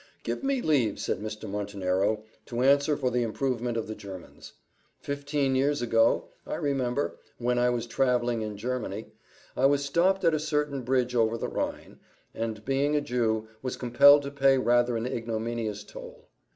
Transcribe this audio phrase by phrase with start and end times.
[0.23, 1.47] "Give me leave," said Mr.
[1.47, 4.53] Montenero, "to answer for the improvement of the Germans.
[4.99, 9.11] Fifteen years ago, I remember, when I was travelling in Germany,
[9.55, 11.99] I was stopped at a certain bridge over the Rhine,
[12.33, 16.27] and, being a Jew, was compelled to pay rather an ignominious toll.